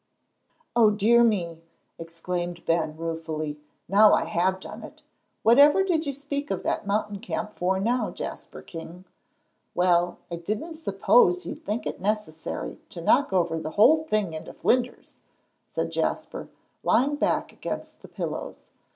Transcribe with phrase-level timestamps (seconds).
[0.75, 1.61] "O dear me!"
[1.99, 3.59] exclaimed Ben, ruefully.
[3.87, 5.03] "Now I have done it!
[5.43, 9.05] Whatever did you speak of that mountain camp for now, Jasper King?"
[9.75, 14.53] "Well, I didn't suppose you'd think it necessary to knock over the whole thing into
[14.53, 15.19] flinders,"
[15.67, 16.49] said Jasper, and
[16.81, 18.65] lying back against the pillows.